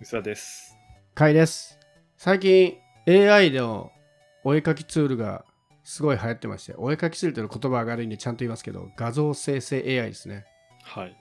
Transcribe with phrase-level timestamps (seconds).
[0.00, 0.76] うさです。
[1.14, 1.78] かいです。
[2.16, 3.92] 最近 AI の
[4.42, 5.44] お絵かきツールが
[5.84, 10.46] すごい流行ってまして、お絵かきツールというのは言葉が悪いんでちゃんと言いますけど、画像生成 AI ですね。
[10.82, 11.16] はい。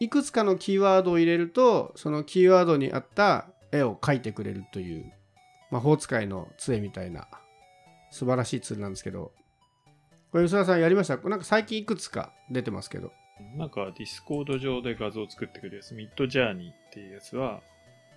[0.00, 5.12] いくつかのキーワードを入れると、そのキーワードに合った絵を描いてくれるという、
[5.70, 7.28] 魔法使いの杖みたいな
[8.10, 9.32] 素晴らしいツールなんですけど、
[10.32, 11.16] これ、吉田さんやりました？
[11.28, 13.12] なんか最近いくつか出てますけど、
[13.56, 17.62] なんか Discord 上で画像を作ってくるやつ、 Midjourney っていうやつは、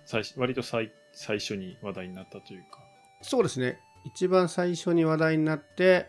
[0.04, 2.80] 最初割と最最初に話題になったというか、
[3.22, 3.78] そうですね。
[4.04, 6.08] 一番最初に話題になって、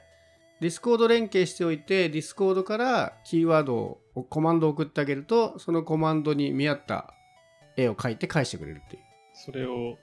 [0.61, 3.75] Discord 連携しておいて、 Discord からキーワード
[4.15, 7.13] を、コマンドを送ってあげると、そのコマンドに見合った
[7.77, 9.03] 絵を描いて返してくれるっていう。
[9.33, 9.97] それを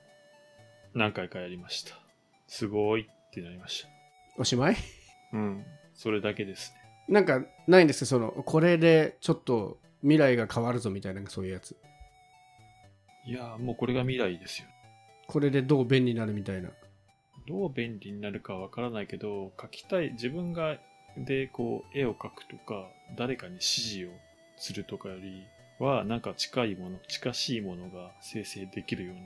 [0.95, 1.99] 何回かやりました。
[2.47, 3.87] すごいってなりまし
[4.39, 4.75] おしまい？
[4.75, 4.81] た。
[5.33, 5.65] うん。
[5.95, 6.79] それだけですね。
[7.09, 8.07] なんかないんですか？
[8.07, 11.77] その、これでちょっと未来が変わるぞみたいな、そういうやつ。
[13.25, 14.69] いやーもうこれが未来ですよ。
[15.29, 16.71] これでどう便利になるみたいな。
[17.47, 20.79] どう便利になるかわからないけど、描きたい、自分が
[21.17, 24.11] でこう絵を描くとか、誰かに指示を
[24.57, 25.45] するとかより
[25.79, 29.23] は、なんか近いもの、近しいものが生成できるような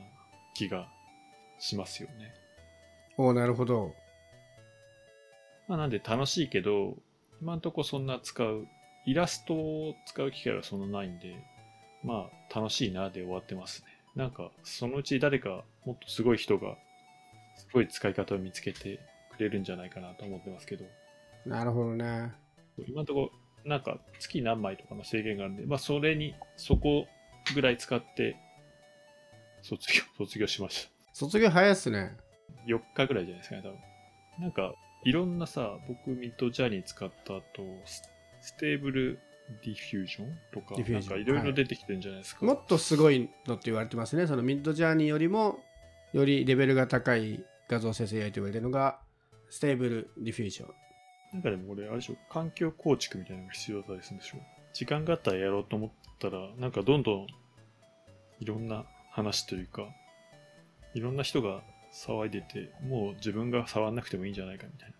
[0.54, 0.88] 気が
[1.58, 2.34] しますよね。
[3.16, 3.94] おおなるほど。
[5.68, 6.96] まあなんで楽しいけど、
[7.40, 8.66] 今んとこそんな使う、
[9.04, 11.36] イラストを使う機会はそんなないんで、
[12.06, 13.88] まあ楽しいなで終わってますね。
[14.14, 16.76] なんかそのうち誰かもっとすごい人が、
[17.56, 19.00] すごい使い方を見つけて
[19.36, 20.84] くれるんじゃないかなと思ってますけど、
[21.44, 22.32] なるほどね。
[22.86, 23.30] 今のところ
[23.66, 27.06] なんか月何枚とかの制限があるんで、まあそれに、そこ
[27.54, 28.36] ぐらい使って、
[29.62, 30.92] 卒業、 卒業しました。
[31.12, 32.16] 卒業早いっすね。
[32.66, 33.78] 4日ぐらいじゃないですかね、多分。
[34.38, 37.42] なんか、いろんなさ、僕、 Midjourney 使った後、
[37.84, 38.02] ス
[38.40, 39.18] Stable
[39.64, 42.44] Diffusion とか、なんかいろいろ出てきてるんじゃないですか。
[42.44, 44.26] もっとすごいのって言われてますね。
[44.26, 45.58] その Midjourney よりも
[46.12, 48.98] よりレベルが高い画像生成 AI と言われてるのが
[49.50, 50.74] Stable Diffusion。
[51.32, 54.38] なんかでもこれ、あれでしょ、環境構築みたいなのが必要だったりするんでしょ。
[54.72, 57.26] 時間があったらやろうと思ったら、なんかどんどん
[58.40, 59.88] いろんな話というか、
[60.94, 61.62] いろんな人が
[61.92, 64.96] 騒いでて、もう自分が触んなくてもいいんじゃないかみたいな。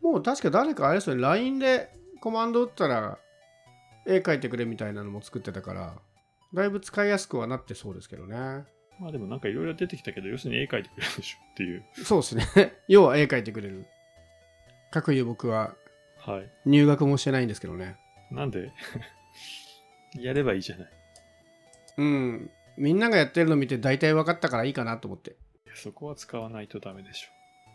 [0.00, 1.90] もう確か誰かあれですよね、LINE で
[2.20, 3.18] コマンド打ったら
[4.10, 5.98] 絵描いてくれみたいなのも作ってたから、
[6.52, 8.64] だいぶ使いやすくはなってそうですけどね。
[8.98, 11.84] まあでもなんかいろいろ出てきたけど、要するに絵描いてくれるでしょっていう。
[12.04, 12.44] そうですね。
[12.88, 13.86] 要は絵描いてくれる。
[14.90, 15.74] かくいう僕は
[16.18, 16.50] はい。
[16.66, 17.96] 入学もしてないんですけどね。
[18.30, 18.72] なんで？
[20.18, 20.90] やればいいじゃない。
[21.98, 22.50] うん。
[22.76, 25.36] みんながやってるの見て大体分かったからいいかなと思って。
[25.74, 27.28] そこは使わないとダメでしょ。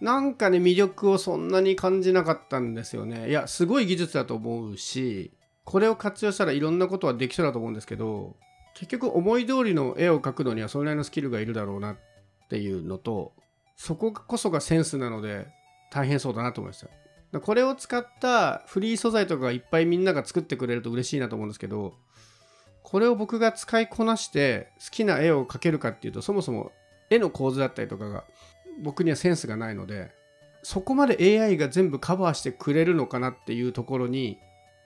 [0.03, 3.29] なんかね、魅力をそんなに感じなかったんですよね。
[3.29, 5.31] いや、すごい技術だと思うし、
[5.65, 8.35] これを活用したらいろんなことはできそうだと思うんですけど、
[8.73, 11.97] 結局思い通りの絵を描くのにはそれなりのスキルがいるだろうなっ
[12.49, 13.33] ていうのと、
[13.75, 15.47] そここそがセンスなので
[15.91, 16.85] 大変そうだなと思いまし
[17.31, 17.39] た。
[17.39, 21.95] これを使ったフリー素材とかがいっぱいみんなが作ってくれると嬉しいなと思うんですけど、
[22.83, 26.71] これを僕が使いこなして好きな絵を描けるかっていうと、そもそも
[27.09, 28.23] 絵の構図だったりとかが
[28.81, 30.11] 僕にはセンスがないので
[30.63, 34.37] そこまで AI が全部カバーしてくれるのかなっていうところに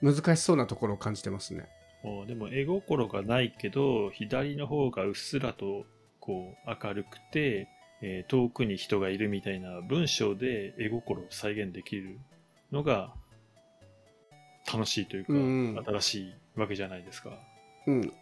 [0.02, 1.68] 難しそうなところを感じてますね。
[2.02, 5.84] もうでも絵心がないけど、左の方がうっすらと
[6.18, 7.68] こう明るくて、
[8.02, 12.18] えー遠くに人がいるみたいな文章で絵心を再現できる
[12.72, 13.12] のが
[14.72, 17.30] 楽しいというか、うんうん新しいわけじゃないですか。
[17.86, 18.12] うん、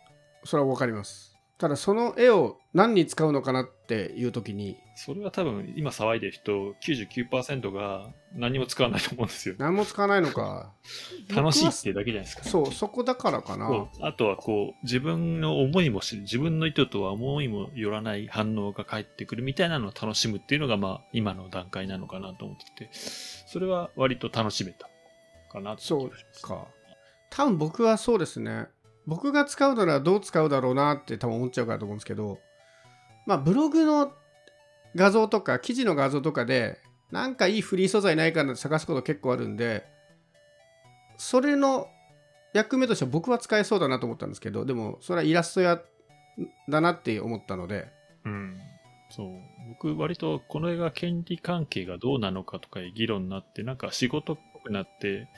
[0.44, 1.38] それは分かります。
[1.58, 9.54] ただその絵を何に使うのかなっていう時にそれは多分今騒いでる人99%が何も使わないと思うんですよ。
[9.56, 10.72] 何も使わないのか。
[11.32, 12.42] 楽しいっていうだけじゃないですか。
[12.42, 13.88] そうそこだからかな。
[14.00, 24.90] あとはこう、自分の思いもし、自分の意図とは思いもよらない反応が返ってくるみたいなのを楽しむっていうのが、まあ、今の段階なのかなと思ってて、それは割と楽しめた
[25.52, 26.10] かなそう
[26.42, 26.66] か。
[27.30, 28.66] 多分僕はそうですね
[29.08, 32.38] 僕が使うならどう使うだろうなって多分思っちゃうからと思うんですけど
[33.26, 34.12] まあブログの
[34.94, 36.78] 画像とか記事の画像とかで
[37.10, 39.87] なんかいいフリー素材ないかなって探すこと結構あるんで
[41.16, 41.88] それの
[42.52, 45.81] 役目としては僕は使えそうだなと思ったんですけどでもそれはイラスト屋
[46.69, 47.88] だなって思ったので
[48.25, 48.58] うん。
[49.10, 49.28] そう。
[49.69, 55.28] 僕、割とこの絵が権利関係がどうなのかとかいう議論になって、なんか仕事っぽくなって、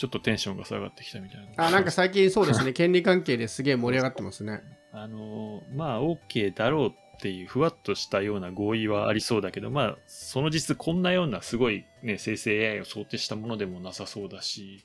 [0.00, 1.66] ちょっとテンションが下がってきたみたいな。
[1.66, 2.72] あなんか最近そうですね。
[2.72, 4.62] 権利関係ですげえ盛り上がってますね。
[4.92, 14.82] あのまあ OK だろうっていうふわっとしたような合意はありそうだけどまあその実こんなようなすごいね生成 AI を想定したものでもなさそうだし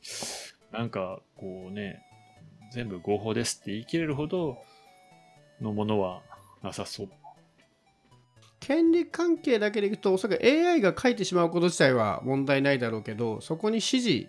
[0.73, 2.03] なんかこうね
[2.73, 4.57] 全部合法ですって言い切れるほど
[5.61, 6.23] のものは
[6.61, 7.09] なさそう。
[8.59, 14.27] 権利関係だけでいくとおそらく AI が書いてしまうこと自体は問題ないだろうけどそこに指示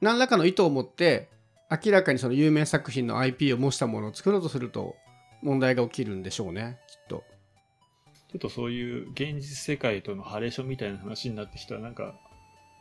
[0.00, 1.28] 何らかの意図を持って
[1.70, 4.96] 明らかにその有名作品の IP を模したものを作ろうとすると
[5.42, 7.24] 問題が起きるんでしょうねきっと。
[8.30, 12.14] ちょっとそういう現実世界とのハレーションみたいな話になってきたらなんか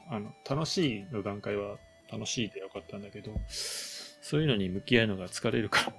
[0.07, 1.77] あの楽しいの段階は
[2.11, 5.93] 楽しいでよかったんだけどそういうのに向き合うのが疲れるから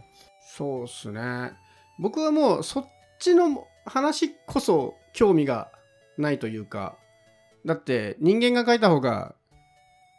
[0.56, 1.52] そうっすね。
[1.99, 2.88] 僕はもうそっ
[3.19, 5.70] ちの話こそ興味が
[6.16, 6.96] ないというか
[7.64, 9.34] だって人間が描いた方が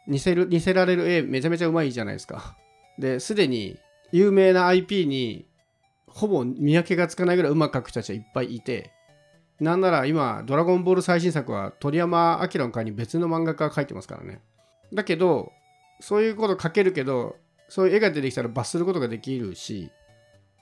[0.06, 2.56] 似せる似せられる絵めちゃめちゃうまいじゃないですか。
[2.98, 3.78] ですでに
[4.10, 5.46] 有名な IP に
[6.06, 8.92] ほぼ見分けがつかないぐらいうまく描く人たちはいっぱいいて
[9.60, 14.40] なんなら今「ドラゴンボール」最新作は鳥山明の会に別の漫画家が描いてますからね。
[14.92, 15.52] だけど
[16.00, 17.36] そういうこと描けるけど
[17.68, 19.90] そういう絵が出てきたら罰することができるし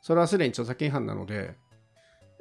[0.03, 1.55] それはすでに著作権違反なので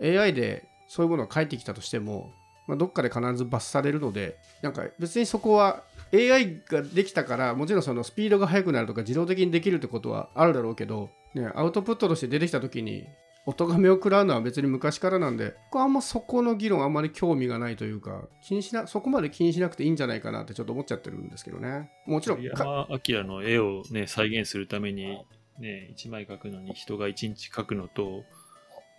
[0.01, 2.33] AI でそういうものを書いてきたとしても、
[2.69, 5.81] まあ、どっかで必ず罰されるのでなんか別にそこは
[6.13, 13.07] AI ができたからもちろんそのスピードが速くなるとか自動的にできるってことはあるだろうけど、ね、アウトプットとして出てきた時に
[13.47, 21.89] 音がめを食らうのは別に昔からなんで僕はあんまそこの議論あんまり興味がないというか気にしなそこまで気にしなくていいんじゃないかなってちょっと思っちゃってるんですけどね。
[22.05, 25.17] もちろん山明の絵をね再現するために
[25.59, 28.23] ね1枚描くのに人が1日描くのと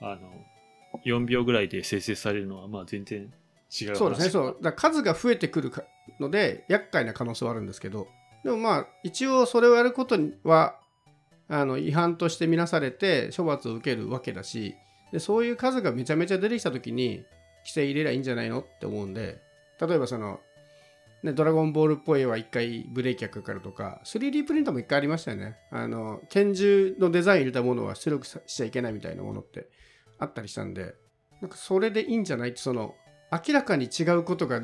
[0.00, 0.32] あの
[1.05, 3.32] 4秒ぐらいで生成されるのはまあ全然
[3.70, 4.56] 違うそうですねそう。
[4.61, 5.72] だ数が増えてくる
[6.19, 8.08] ので厄介な可能性はあるんですけど。
[8.43, 10.78] でもまあ一応それをやることは
[11.49, 14.75] あの違反として見なされて処罰を受けるわけだし
[15.12, 17.25] でそういう数がめちゃめちゃ出てきた時に
[17.62, 18.61] 規制入れりゃいいんじゃないの？
[18.61, 19.40] って思うんで。
[19.81, 20.40] 例えばその、
[21.22, 25.56] ね、ドラゴンボールっぽい絵は1回ブレーキがかかるとか 3D プリントも1回ありましたよね。
[25.70, 29.69] あの拳銃のデザイン入れたものは出力しちゃいけないみたいなものって
[30.19, 30.94] あったりしたんで
[31.40, 32.50] なんかそれでいいんじゃない？
[32.50, 32.94] ってその
[33.31, 34.61] 明らかに違うことが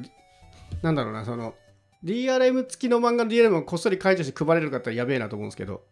[0.83, 1.55] なんだろうなその
[2.05, 5.85] DRM 付きの漫画の DRM をこっそり解除して配れるかったらやべえなと思うんですけど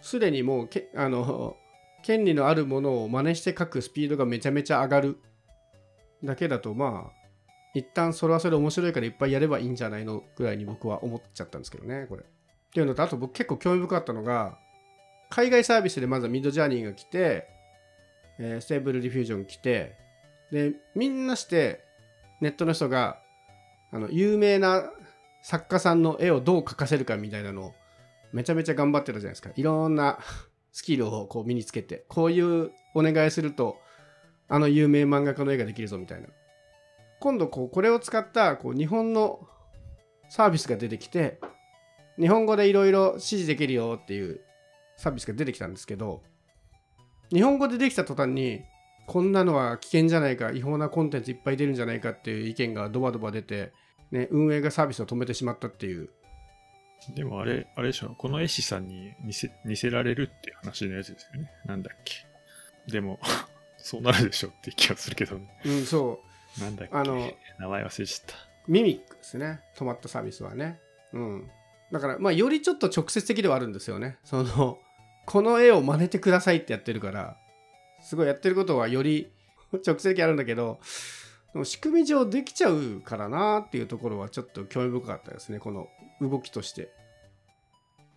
[0.00, 1.56] すでにもうけあの
[2.02, 5.18] 権利のあるものを真似して書くスピードがめちゃめちゃ上がる
[6.24, 7.22] だけだとまあ
[7.74, 12.22] 一旦それはそれ面白いからいっぱいやればいいんじゃないのぐらいに僕は思っちゃったんですけどねこれ。
[12.22, 12.24] っ
[12.72, 14.58] ていうのとあと僕結構興味深かったのが
[15.30, 17.48] 海外サービスでまず Midjourney が来て、
[18.38, 19.96] えー、 Stable Diffusion 来て
[20.50, 21.84] でみんなして
[22.42, 23.20] ネットの人が
[23.92, 24.90] あの有名な
[25.42, 27.74] 作家さんの絵をどう描かせるかみたいなのを
[28.32, 29.50] めちゃめちゃ頑張ってたじゃないですか。
[29.54, 30.18] いろんな
[30.72, 33.78] スキルをこう身につけてこういうお願いすると
[34.48, 36.28] あの有名漫画家の絵ができるぞみたいな。
[37.20, 39.46] 今度こうこれを使ったこう日本の
[40.28, 41.38] サービスが出てきて
[42.18, 44.40] 日本語でいろいろ指示できるよっていう
[44.96, 46.22] サービスが出てきたんですけど
[47.30, 48.64] 日本語でできた途端に
[49.12, 53.74] こんなのは危険じゃないか違法なコンテンツいっぱい出るんじゃないかっていう意見がドバドバ出て、
[54.10, 56.08] ね、運営がサービスを止めてしまったっていう
[57.14, 61.50] でもあれ、あれでしょ、この絵師さんに似せ似せられるっていう話のやつですよね。
[61.66, 62.14] なんだっけ。
[62.90, 63.18] でも、
[63.76, 66.22] そうなるでしょって気がするけど、ね、うん、そ
[66.58, 66.60] う。
[66.60, 66.94] なんだっけ。
[66.94, 68.34] あの、名前忘れちゃった。
[68.66, 69.60] ミミックですね。
[69.76, 70.78] 止まったサービスはね。
[71.12, 71.50] うん。
[71.90, 74.16] だから、まあ、よりちょっと直接的ではあるんですよね。
[74.24, 74.78] その、
[75.26, 77.36] この絵を真似てくださいってやってるから、
[78.02, 79.30] すごいやってることはより
[79.86, 80.80] 直接的あるんだけど、
[81.64, 85.58] 仕組み上できちゃうからなっていうところはちょっと興味深かったですね。
[85.58, 85.88] この
[86.20, 86.90] 動きとして。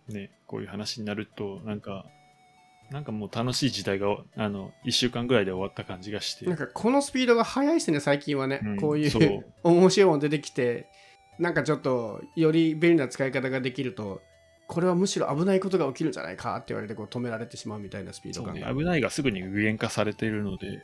[0.08, 2.06] ね、こういう話になると、なんか、
[2.90, 6.46] なんかもう楽しい時代が、あの、1週間ぐらいで終わった感じがして。
[6.46, 8.60] なんかこのスピードが速いですね、最近はね。
[8.62, 10.86] うん、こういう 面白いもの出てきて、
[11.38, 14.22] なんかちょっと、より便利な使い方ができると、
[14.66, 20.82] これはむしろ危ないことが起きるんじゃないかって言われてこう止められてしまうみたいなスピード感、ね、危ないがすぐに具現化されているので、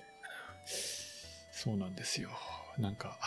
[1.52, 2.30] そうなんですよ。
[2.78, 3.18] なんか、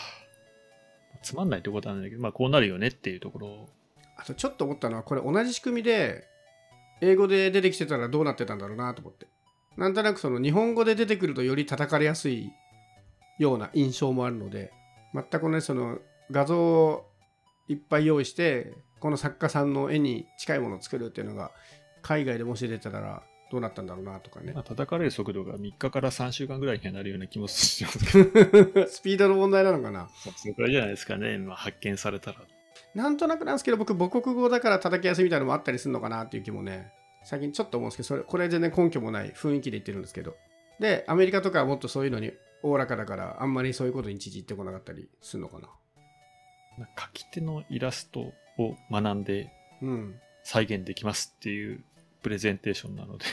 [1.21, 3.69] つまんないってことなんだけど、まあこうなるよねっていうところ。
[4.17, 6.23] あとちょっと思ったのはこれ同じ仕組みで
[7.01, 9.27] 英語で出てきてたらどうなってたんだろうなと思って。
[9.77, 12.51] なんとなくその日本語で出てくるとより叩かれやすい
[13.39, 14.71] ような印象もあるので
[15.13, 15.99] 全くねその
[16.31, 17.05] 画像を
[17.67, 18.73] いっぱい用意して
[19.05, 21.51] この作家さんの絵に近いものを作るっていうのが
[22.01, 23.21] 海外でもし出てたら
[23.51, 24.51] どうなったんだろうなとかね。
[24.51, 28.87] まあ、叩かれる速度が3日から3週間ぐらいになるような気もしますけど。
[28.87, 30.09] スピードの問題なのかな？
[30.35, 31.37] そのくらいじゃないですかね。
[31.37, 32.37] まあ、発見されたら。
[32.95, 36.91] なんとなくなんですけど、僕、母国語だから叩きやすいみたいなのもあったりするのかなっていう気もね、
[37.23, 40.35] 最近ちょっと思うんですけど、それこれ全然根拠もない雰囲気で言ってるんですけど。
[40.79, 42.31] で、アメリカとかはもっとそういうのに
[42.63, 45.69] おおらかだから、あんまりそういうことに一時言ってこなかったりするのかな？
[46.99, 49.51] 書き手のイラストを学んで
[50.43, 51.83] 再現できますっていう
[52.21, 53.25] プレゼンテーションなので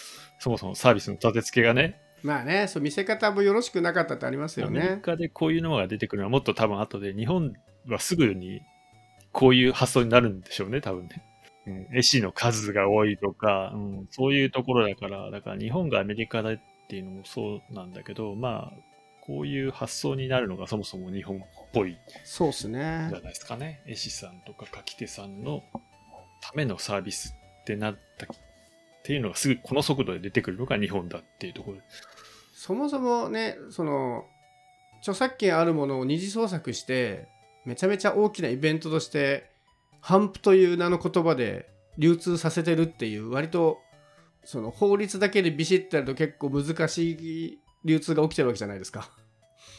[0.38, 7.54] そもそもサービスの立て付けがね、まあねそう見せ方もよろしくなかったってありますよアメリねカでこういうのが出てくるのはもっと多分後で、日本
[7.88, 8.62] はすぐに
[9.32, 11.22] こういう発想になるんでしょうね、多分ね。
[11.66, 18.95] うん、絵師の数が多いとか、うん、そういうところだから、だから日本がアメリカだっていうのもそうなんだけど、まあ、
[19.26, 21.40] こういう発想になるのがそもそも日本っ
[21.72, 23.82] ぽいそうっすねじゃないですかね。
[23.86, 25.64] 絵師さんとか書き手さんの
[26.40, 28.28] ためのサービスってなったっ
[29.02, 31.82] ていうのがすぐこの速度で出てくるのが日本だっていうところで。
[32.54, 34.26] そもそもねその
[35.00, 37.28] 著作権あるものを二次創作して
[37.64, 39.50] めちゃめちゃ大きなイベントとして
[40.00, 41.68] 反布という名の言葉で
[41.98, 43.78] 流通させてるっていう割と
[44.44, 49.08] その法律だけでビシッとやると結構難しい流通が起きてるわけじゃないですか。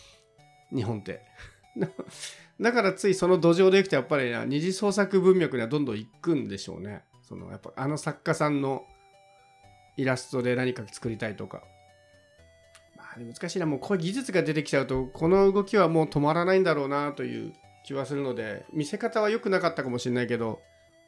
[0.74, 1.22] 日本って。
[2.60, 7.04] だからついその土壌でいくとやっぱり二次創作文脈にはどんどん行くんでしょうね。
[7.22, 8.86] そのやっぱあの作家さんの
[9.96, 11.64] イラストで何か作りたいとか。
[12.96, 13.66] まあ難しいな。
[13.68, 17.54] もうこういう技術が出てきちゃうとこの動きはもう止まらないんだろうなという
[17.86, 20.60] 気はするので見せ方は良くなかったかもしれないけど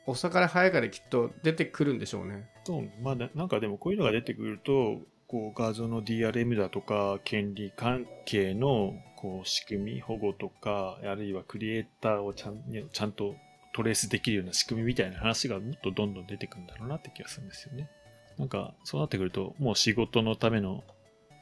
[0.09, 2.49] 遅かれ早かれきっと出てくるんでしょうね。
[2.65, 13.35] そうまあ、なんかでもこういうのが出てくると、こう画像の DRM だとか、権利関係のこう仕組み、保護とか、あるいはクリエイターをちゃんちゃんと
[13.73, 17.89] トレースできるような仕組みみたいな話がもっとどんどん出てくるんだろうなって気がするんですよね。
[18.39, 20.83] なんか、そうなってくると、もう仕事のための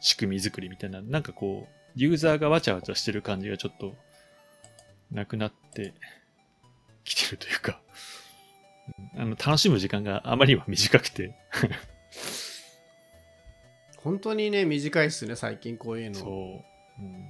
[0.02, 3.96] 仕組み作りみたいな、なんかこう、ユーザーがわちゃわちゃしてる感じがちょっと
[5.12, 5.94] なくなって
[7.06, 7.80] きてるというか、
[9.16, 11.34] あの楽しむ時間があまりにも短くて、
[13.98, 16.20] 本当にね短いっすね最近こういうの。
[16.20, 17.26] そう、うん、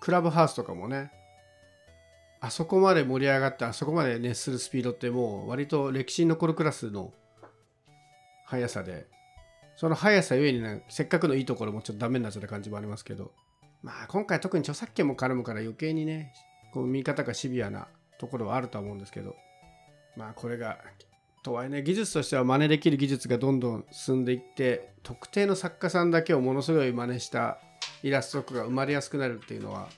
[0.00, 1.10] クラブハウスとかもね
[2.40, 7.12] あそこまで盛り上がってあそこまで熱するスピードってもう割と歴史に残るクラスの
[8.44, 9.06] 速さで
[9.76, 13.32] その速さゆえにねせっかくのいいところもちょっとダメになっちゃった感じもありますけど
[13.82, 16.32] まあ今回特に著作権も絡むから余計にね
[16.72, 17.88] こう見方がシビアな
[18.18, 19.34] ところはあるとは思うんですけど
[20.16, 20.78] まあこれが
[21.46, 27.58] とはいえね技術としては真似できる技術がどんどん進んでいって特定の作家さんだけをものすごい真似した
[28.02, 29.88] イラストとかが生まれやすくなるっていうのは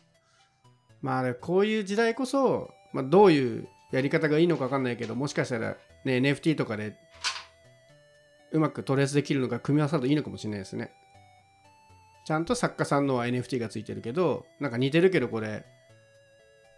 [1.00, 6.96] まあこういう時代こそ、まあ、どういうやり方がいいのか分かんないけどもしかしたら、ね、NFT とかで
[8.52, 10.90] うまくトレースできるのが組み合わさるといいのかもしれないですね。
[12.26, 15.64] ちゃんと作家さんのは NFT がついてるけどなんか似てるけどこれ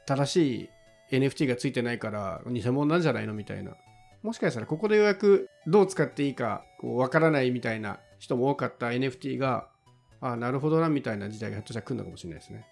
[0.06, 0.70] 正し
[1.10, 3.74] い NFT がついてないから偽物なんじゃないのみたいな。
[4.22, 9.68] もしかしたらここでようやくどう使っていいかこう分からないみたいな人も多かった NFT が
[10.20, 12.66] あなるほどなみたいな時代がひょっとしたら来るのかもしれないですね。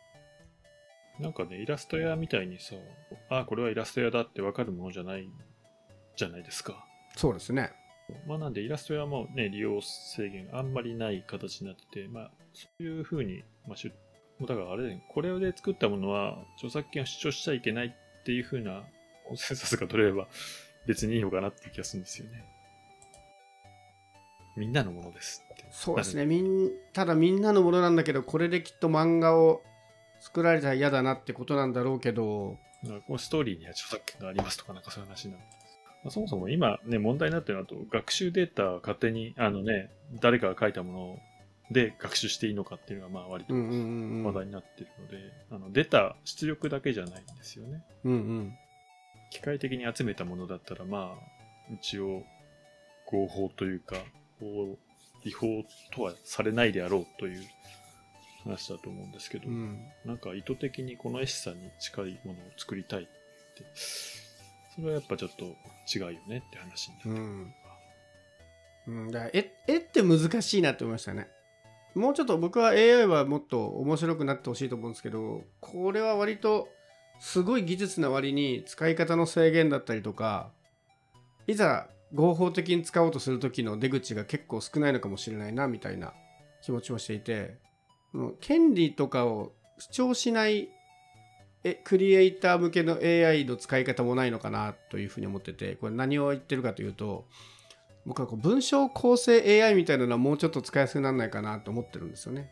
[1.19, 2.77] なんかね、イラスト屋みたいにさ、
[3.29, 5.29] あ、これはイラスト屋だってわかるものじゃない
[6.17, 6.87] じゃないですか。
[7.17, 7.73] そうですね。
[8.27, 18.85] まあなんでイラスト屋もね、利用制限あんまりない形になってて、まあそういうふうに、まあ、だからあれだね、これで作ったものは著作権を主張しちゃいけないっていうふうな
[19.27, 20.29] コ ンセンサスが取れれば
[20.89, 22.45] 別にいいのかなっていう気がするんですよね。
[24.57, 25.67] みんなのものですって。
[25.71, 26.25] そうですね。
[26.25, 29.63] みんただみんなのものなんだけど、これできっと漫画を
[30.19, 35.45] 作られたら嫌だなってことなんだろうけど、かこのストーリーには著作権がありますとかなんかそういう話になる。
[36.05, 39.91] まあ、そもそも今ね、問題になってるのはと、学習データを勝手に、あのね、
[40.21, 41.19] 誰かが書いたもの
[41.71, 43.53] で学習していいのかっていうのがまあ割と。
[43.53, 45.19] 話題になってるので、
[45.51, 47.85] あの出た出力だけじゃないんですよね。
[48.05, 48.59] うんうん。
[49.31, 52.25] 機械的に集めたものだったらまあ、一応
[53.07, 53.97] 合法というか、
[55.25, 57.43] 違法とはされないであろうという
[58.45, 63.11] 話だと思うんですけど、うん、なんか意図的にこの絵師さんに近いものを作りたいって、
[64.75, 65.45] それはやっぱちょっと
[65.95, 67.15] 違うよねって話になってくる。
[67.15, 67.55] うん。
[68.87, 69.41] うん、だ絵
[69.77, 71.29] って難しいなって思いましたね。
[71.95, 76.69] もうちょっと僕は AI はもっと面白くなってほしいと思うんですけど、これは割と
[77.21, 80.51] すごい技術な割に使い方の制限だったりとか、
[81.47, 86.15] いざ合法的に使おうとする時の出口が結構少ないのかもしれないなみたいな
[86.63, 87.59] 気持ちもしていて、
[88.41, 90.69] 権利とかを主張しない
[91.85, 97.27] クリエイター向けの AI の使い方もないのかなというふうに思ってて、これ何を言ってるかというと、
[98.07, 102.51] 僕はこう文章構成 AI みたいなのはもうちょっと使いやすくならないかなと思ってるんですよね。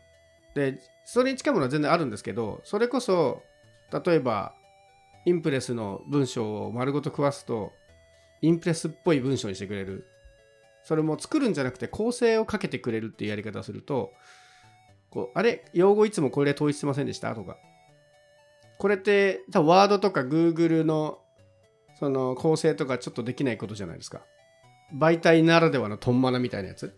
[0.53, 3.41] で、それに近いものは全然あるんですけど、それこそ、
[3.91, 4.53] 例えば、
[5.25, 7.71] インプレスの文章を丸ごと食わすと、
[8.41, 10.05] インプレスっぽい文章にしてくれる。
[10.83, 14.13] それも作るんじゃなくて構成をかけてくれるっていうやり方をすると、
[15.09, 17.35] こうあれ、用語いつもこれで統一してませんでした？
[17.35, 17.57] とか。
[18.77, 21.19] これって、ワードとか Google の
[21.99, 24.21] その構成とかちょっとできないことじゃないですか。
[24.95, 26.97] 媒体ならではのトンマナみたいなやつ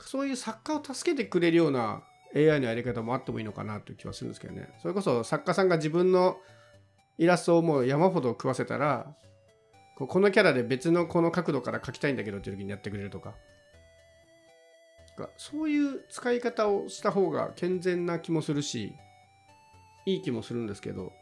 [0.00, 2.02] そういう作家を助けてくれるような
[2.34, 4.68] AI のやり方もあってもいいのかなという気はするんですけどね。
[4.80, 6.38] それこそ作家さんが自分の
[7.18, 9.14] イラストをもう山ほど食わせたら
[9.96, 13.34] このキャラで別のこの角度から描きたいんだけどっていう時にやってくれるとか。
[15.36, 18.92] そういう使い方をした方が健全な気もするし
[20.06, 21.12] いい気もするんですけど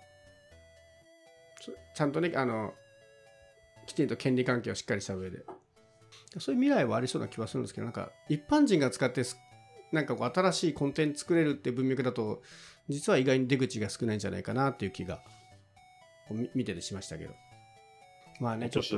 [1.95, 2.73] ちゃんとねあの
[3.87, 5.41] きちんと権利関係をしっかりした上で。
[6.39, 9.25] そういう未来はありそうな気はするんですけどなんか一般人が使って
[9.93, 12.43] なんかこう新しいコンテンツ作れるって文脈だと
[12.89, 15.21] 実は意外に出口が少ないんじゃないかなっていう気が
[16.55, 17.35] 見ててしましたけど。
[18.41, 18.97] まあねちょっと。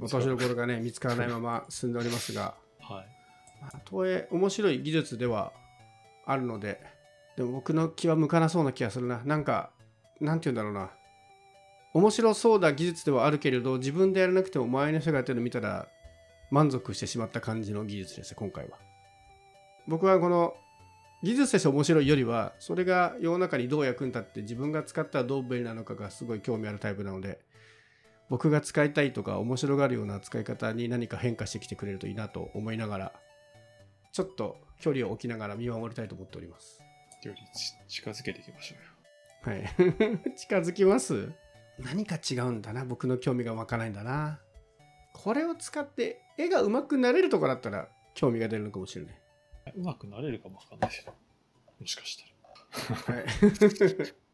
[0.00, 0.66] 落としどころが。
[0.66, 2.54] ね 見つからないまま進んでおりますが。
[2.80, 3.06] はい。
[3.60, 5.52] まあ、とはいえ面白い技術では
[6.24, 6.80] あるので
[7.36, 9.22] でも僕の気は向かなそうな気がするな。
[9.24, 9.70] なんか
[10.20, 10.92] なんて言うんだろうな。
[11.94, 15.88] 面白そうな技術ではあるけれど自分でやらなくても周りの人がやってるの見たら
[16.50, 18.78] 満足してしまった感じの技術です今回は
[19.88, 20.54] 僕はこの
[21.22, 27.40] 技術として面白いよりはそれが世の中にどう役に立って自分が使ったらどう便利なのかがすごい興味あるタイプなので
[28.28, 33.12] 僕が使いたいとか面白がるような使い方に何か変化してきてくれるといいなと思いながら
[34.12, 36.80] ちょっと距離を置きながら見守りたいと思っております。
[37.24, 38.76] よりち近づけていきましょ
[39.46, 39.58] うよ。
[39.58, 40.34] はい。
[40.36, 41.32] 近づきます？
[41.78, 42.84] 何か違うんだな。
[42.84, 44.40] 僕の興味が湧かないんだな。
[45.14, 49.14] これを使って絵が上手くなれるとこだったら興味が出るのかもしれない。
[49.78, 51.12] うまくなれるかもわかんないけど。
[51.80, 53.14] もしかしたら。
[53.16, 53.24] はい。